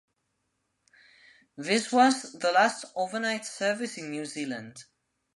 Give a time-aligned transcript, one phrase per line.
[1.57, 4.85] This was the last overnight service in New Zealand.